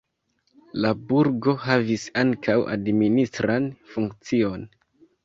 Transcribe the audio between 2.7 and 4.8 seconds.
administran funkcion.